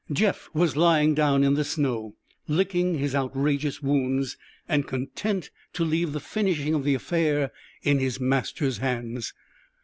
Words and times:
Jeff 0.11 0.49
was 0.51 0.75
lying 0.75 1.13
down 1.13 1.43
in 1.43 1.53
the 1.53 1.63
snow, 1.63 2.15
licking 2.47 2.95
his 2.97 3.13
outrageous 3.13 3.83
wounds, 3.83 4.35
and 4.67 4.87
content 4.87 5.51
to 5.73 5.85
leave 5.85 6.11
the 6.11 6.19
finishing 6.19 6.73
of 6.73 6.83
the 6.83 6.95
affair 6.95 7.51
in 7.83 7.99
his 7.99 8.19
master's 8.19 8.79
hands. 8.79 9.31